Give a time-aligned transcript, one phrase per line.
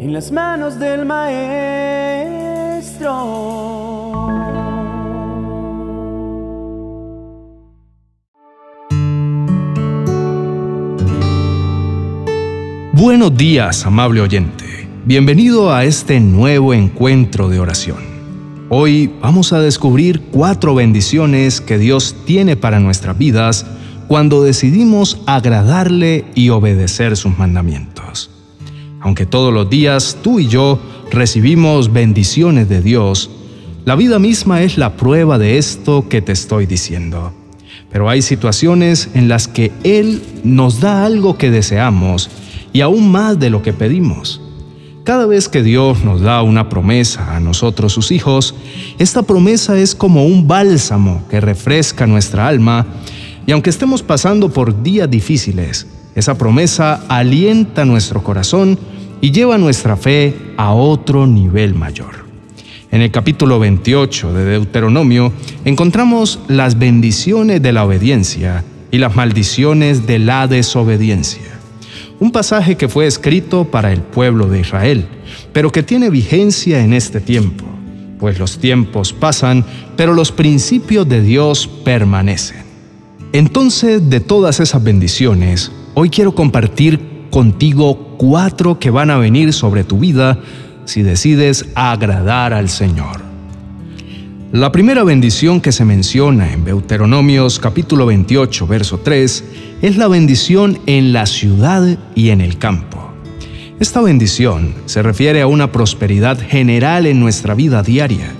[0.00, 1.50] en las manos del Maestro.
[12.94, 14.88] Buenos días, amable oyente.
[15.04, 17.98] Bienvenido a este nuevo encuentro de oración.
[18.70, 23.66] Hoy vamos a descubrir cuatro bendiciones que Dios tiene para nuestras vidas
[24.08, 27.99] cuando decidimos agradarle y obedecer sus mandamientos.
[29.00, 30.78] Aunque todos los días tú y yo
[31.10, 33.30] recibimos bendiciones de Dios,
[33.86, 37.32] la vida misma es la prueba de esto que te estoy diciendo.
[37.90, 42.30] Pero hay situaciones en las que Él nos da algo que deseamos
[42.72, 44.40] y aún más de lo que pedimos.
[45.02, 48.54] Cada vez que Dios nos da una promesa a nosotros sus hijos,
[48.98, 52.86] esta promesa es como un bálsamo que refresca nuestra alma
[53.46, 58.78] y aunque estemos pasando por días difíciles, esa promesa alienta nuestro corazón
[59.20, 62.26] y lleva nuestra fe a otro nivel mayor.
[62.90, 65.32] En el capítulo 28 de Deuteronomio
[65.64, 71.60] encontramos las bendiciones de la obediencia y las maldiciones de la desobediencia
[72.20, 75.08] un pasaje que fue escrito para el pueblo de Israel,
[75.54, 77.64] pero que tiene vigencia en este tiempo,
[78.20, 79.64] pues los tiempos pasan,
[79.96, 82.62] pero los principios de Dios permanecen.
[83.32, 89.84] Entonces, de todas esas bendiciones, hoy quiero compartir contigo cuatro que van a venir sobre
[89.84, 90.38] tu vida
[90.84, 93.20] si decides agradar al Señor.
[94.52, 99.44] La primera bendición que se menciona en Deuteronomios capítulo 28, verso 3,
[99.80, 103.12] es la bendición en la ciudad y en el campo.
[103.78, 108.32] Esta bendición se refiere a una prosperidad general en nuestra vida diaria,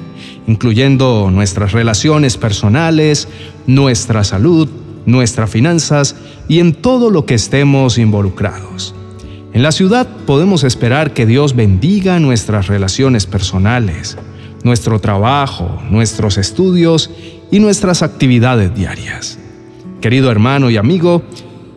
[0.48, 3.28] incluyendo nuestras relaciones personales,
[3.66, 4.68] nuestra salud,
[5.06, 6.16] nuestras finanzas
[6.48, 8.94] y en todo lo que estemos involucrados.
[9.52, 14.16] En la ciudad podemos esperar que Dios bendiga nuestras relaciones personales,
[14.62, 17.10] nuestro trabajo, nuestros estudios
[17.50, 19.38] y nuestras actividades diarias.
[20.00, 21.22] Querido hermano y amigo,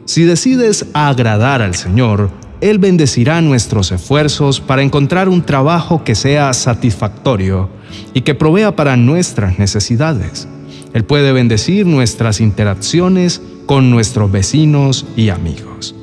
[0.06, 2.30] si decides agradar al Señor,
[2.62, 7.69] Él bendecirá nuestros esfuerzos para encontrar un trabajo que sea satisfactorio
[8.14, 10.48] y que provea para nuestras necesidades.
[10.94, 15.96] Él puede bendecir nuestras interacciones con nuestros vecinos y amigos.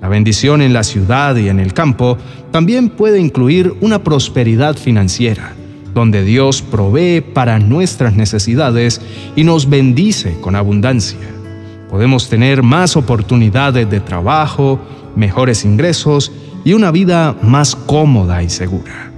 [0.00, 2.16] La bendición en la ciudad y en el campo
[2.50, 5.54] también puede incluir una prosperidad financiera
[5.94, 9.00] donde Dios provee para nuestras necesidades
[9.36, 11.18] y nos bendice con abundancia.
[11.88, 14.80] Podemos tener más oportunidades de trabajo,
[15.16, 16.30] mejores ingresos
[16.64, 19.09] y una vida más cómoda y segura.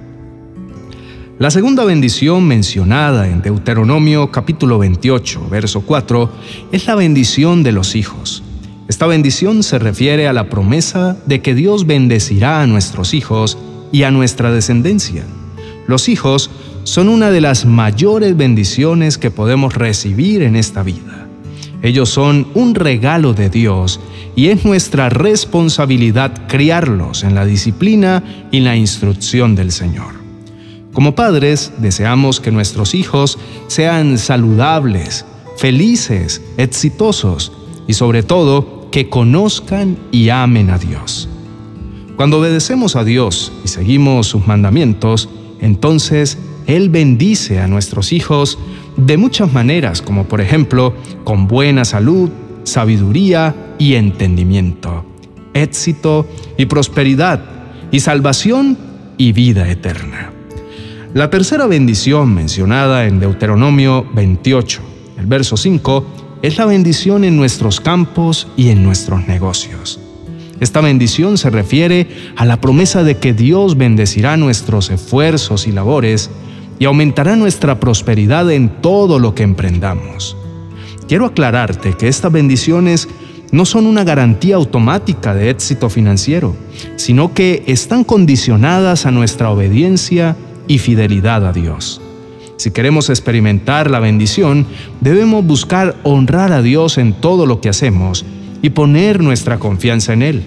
[1.43, 6.31] La segunda bendición mencionada en Deuteronomio capítulo 28, verso 4,
[6.71, 8.45] es la bendición de los hijos.
[8.87, 13.59] Esta bendición se refiere a la promesa de que Dios bendecirá a nuestros hijos
[13.91, 15.25] y a nuestra descendencia.
[15.89, 16.49] Los hijos
[16.85, 21.27] son una de las mayores bendiciones que podemos recibir en esta vida.
[21.83, 23.99] Ellos son un regalo de Dios
[24.37, 28.23] y es nuestra responsabilidad criarlos en la disciplina
[28.53, 30.22] y la instrucción del Señor.
[30.93, 35.25] Como padres, deseamos que nuestros hijos sean saludables,
[35.57, 37.53] felices, exitosos
[37.89, 41.31] y sobre todo que conozcan y amen a Dios.
[42.17, 45.31] Cuando obedecemos a Dios y seguimos sus mandamientos,
[45.61, 46.37] entonces
[46.67, 48.59] Él bendice a nuestros hijos
[48.99, 52.29] de muchas maneras, como por ejemplo con buena salud,
[52.65, 55.07] sabiduría y entendimiento,
[55.55, 56.27] éxito
[56.59, 57.41] y prosperidad,
[57.91, 58.77] y salvación
[59.17, 60.33] y vida eterna.
[61.15, 64.81] La tercera bendición mencionada en Deuteronomio 28,
[65.19, 66.07] el verso 5,
[66.41, 70.01] es la bendición en nuestros campos y en nuestros negocios.
[70.59, 76.31] Esta bendición se refiere a la promesa de que Dios bendecirá nuestros esfuerzos y labores
[76.79, 80.35] y aumentará nuestra prosperidad en todo lo que emprendamos.
[81.09, 83.07] Quiero aclararte que estas bendiciones
[83.51, 86.57] no son una garantía automática de éxito financiero,
[86.97, 92.01] sino que están condicionadas a nuestra obediencia y fidelidad a Dios.
[92.57, 94.67] Si queremos experimentar la bendición,
[95.01, 98.25] debemos buscar honrar a Dios en todo lo que hacemos
[98.63, 100.43] y poner nuestra confianza en Él.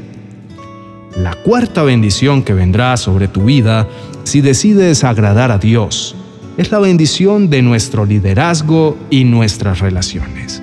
[1.18, 3.88] La cuarta bendición que vendrá sobre tu vida
[4.24, 6.16] si decides agradar a Dios
[6.58, 10.62] es la bendición de nuestro liderazgo y nuestras relaciones.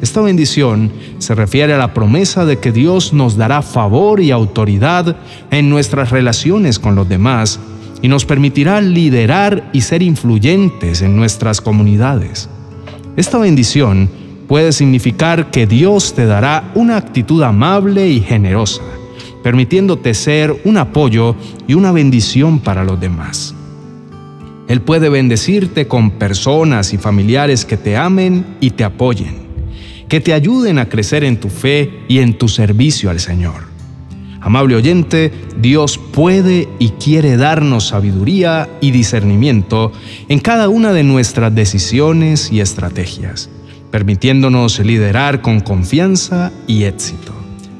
[0.00, 5.16] Esta bendición se refiere a la promesa de que Dios nos dará favor y autoridad
[5.50, 7.58] en nuestras relaciones con los demás
[8.02, 12.48] y nos permitirá liderar y ser influyentes en nuestras comunidades.
[13.16, 14.08] Esta bendición
[14.46, 18.82] puede significar que Dios te dará una actitud amable y generosa,
[19.42, 21.36] permitiéndote ser un apoyo
[21.66, 23.54] y una bendición para los demás.
[24.68, 29.36] Él puede bendecirte con personas y familiares que te amen y te apoyen,
[30.08, 33.67] que te ayuden a crecer en tu fe y en tu servicio al Señor.
[34.48, 35.30] Amable oyente,
[35.60, 39.92] Dios puede y quiere darnos sabiduría y discernimiento
[40.30, 43.50] en cada una de nuestras decisiones y estrategias,
[43.90, 47.34] permitiéndonos liderar con confianza y éxito.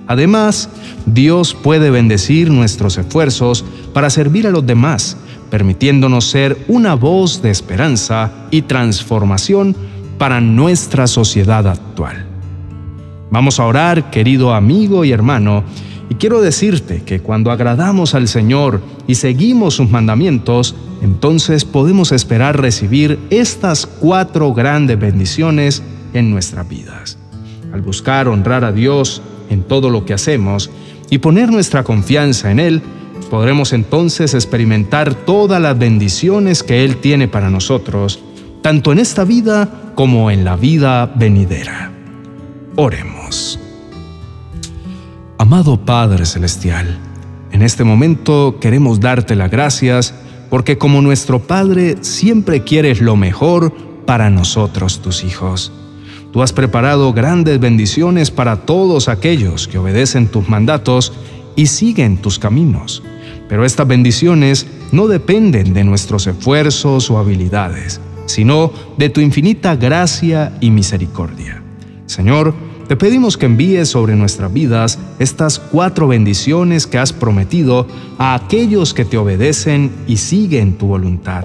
[0.06, 0.68] Además,
[1.06, 5.16] Dios puede bendecir nuestros esfuerzos para servir a los demás,
[5.50, 9.74] permitiéndonos ser una voz de esperanza y transformación
[10.18, 12.26] para nuestra sociedad actual.
[13.30, 15.64] Vamos a orar, querido amigo y hermano,
[16.10, 22.60] y quiero decirte que cuando agradamos al Señor y seguimos sus mandamientos, entonces podemos esperar
[22.60, 25.82] recibir estas cuatro grandes bendiciones
[26.14, 27.18] en nuestras vidas.
[27.72, 30.70] Al buscar honrar a Dios en todo lo que hacemos
[31.10, 32.82] y poner nuestra confianza en Él,
[33.30, 38.20] podremos entonces experimentar todas las bendiciones que Él tiene para nosotros,
[38.62, 41.92] tanto en esta vida como en la vida venidera.
[42.76, 43.67] Oremos.
[45.40, 46.98] Amado Padre Celestial,
[47.52, 50.12] en este momento queremos darte las gracias
[50.50, 53.72] porque como nuestro Padre siempre quieres lo mejor
[54.04, 55.70] para nosotros, tus hijos.
[56.32, 61.12] Tú has preparado grandes bendiciones para todos aquellos que obedecen tus mandatos
[61.54, 63.04] y siguen tus caminos.
[63.48, 70.52] Pero estas bendiciones no dependen de nuestros esfuerzos o habilidades, sino de tu infinita gracia
[70.60, 71.62] y misericordia.
[72.06, 72.54] Señor,
[72.88, 77.86] te pedimos que envíes sobre nuestras vidas estas cuatro bendiciones que has prometido
[78.16, 81.44] a aquellos que te obedecen y siguen tu voluntad.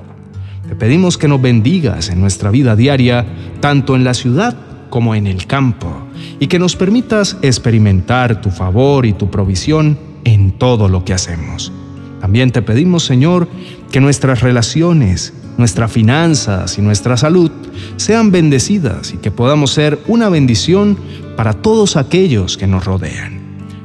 [0.68, 3.26] Te pedimos que nos bendigas en nuestra vida diaria,
[3.60, 4.56] tanto en la ciudad
[4.90, 5.92] como en el campo,
[6.40, 11.74] y que nos permitas experimentar tu favor y tu provisión en todo lo que hacemos.
[12.22, 13.50] También te pedimos, Señor,
[13.92, 17.52] que nuestras relaciones, nuestras finanzas y nuestra salud
[17.98, 20.98] sean bendecidas y que podamos ser una bendición
[21.36, 23.40] para todos aquellos que nos rodean.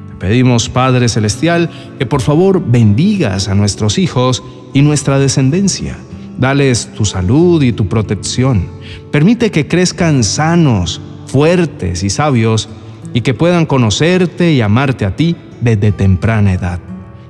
[0.09, 4.43] Te pedimos, Padre Celestial, que por favor bendigas a nuestros hijos
[4.73, 5.97] y nuestra descendencia.
[6.39, 8.67] Dales tu salud y tu protección.
[9.11, 12.69] Permite que crezcan sanos, fuertes y sabios
[13.13, 16.81] y que puedan conocerte y amarte a ti desde temprana edad.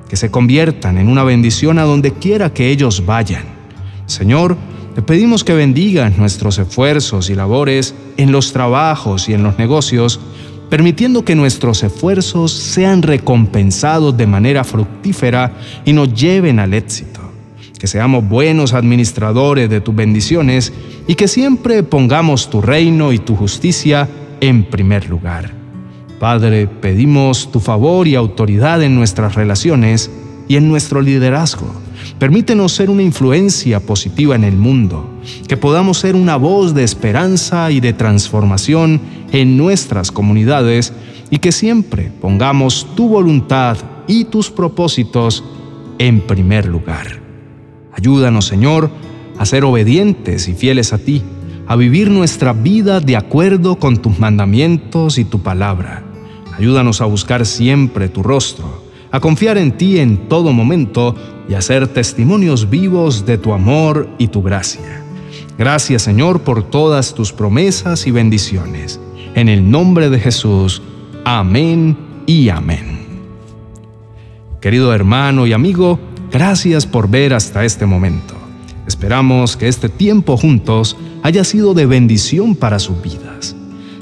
[0.09, 3.58] Que se conviertan en una bendición a donde quiera que ellos vayan.
[4.09, 4.57] Señor,
[4.95, 10.19] te pedimos que bendigas nuestros esfuerzos y labores en los trabajos y en los negocios,
[10.71, 15.53] permitiendo que nuestros esfuerzos sean recompensados de manera fructífera
[15.85, 17.21] y nos lleven al éxito.
[17.79, 20.73] Que seamos buenos administradores de tus bendiciones
[21.07, 24.09] y que siempre pongamos tu reino y tu justicia
[24.41, 25.53] en primer lugar.
[26.19, 30.11] Padre, pedimos tu favor y autoridad en nuestras relaciones
[30.49, 31.73] y en nuestro liderazgo
[32.19, 35.09] Permítenos ser una influencia positiva en el mundo,
[35.47, 39.01] que podamos ser una voz de esperanza y de transformación
[39.31, 40.93] en nuestras comunidades
[41.31, 43.77] y que siempre pongamos tu voluntad
[44.09, 45.45] y tus propósitos
[45.99, 47.21] en primer lugar.
[47.93, 48.91] Ayúdanos, Señor,
[49.39, 51.23] a ser obedientes y fieles a ti,
[51.69, 56.03] a vivir nuestra vida de acuerdo con tus mandamientos y tu palabra.
[56.57, 61.15] Ayúdanos a buscar siempre tu rostro a confiar en ti en todo momento
[61.49, 65.03] y a ser testimonios vivos de tu amor y tu gracia.
[65.57, 69.01] Gracias Señor por todas tus promesas y bendiciones.
[69.35, 70.83] En el nombre de Jesús,
[71.25, 71.97] amén
[72.27, 72.99] y amén.
[74.61, 75.99] Querido hermano y amigo,
[76.33, 78.35] gracias por ver hasta este momento.
[78.87, 83.55] Esperamos que este tiempo juntos haya sido de bendición para sus vidas.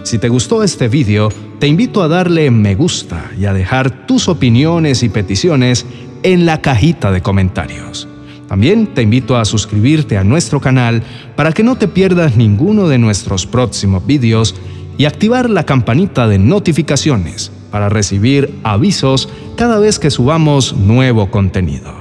[0.05, 4.29] Si te gustó este video, te invito a darle me gusta y a dejar tus
[4.29, 5.87] opiniones y peticiones
[6.23, 8.09] en la cajita de comentarios.
[8.47, 11.03] También te invito a suscribirte a nuestro canal
[11.35, 14.55] para que no te pierdas ninguno de nuestros próximos vídeos
[14.99, 21.93] y activar la campanita de notificaciones para recibir avisos cada vez que subamos nuevo contenido.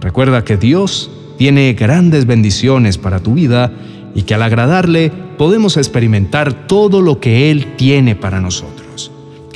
[0.00, 3.72] Recuerda que Dios tiene grandes bendiciones para tu vida
[4.14, 8.85] y que al agradarle podemos experimentar todo lo que Él tiene para nosotros.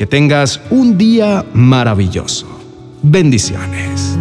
[0.00, 2.46] Que tengas un día maravilloso.
[3.02, 4.18] Bendiciones.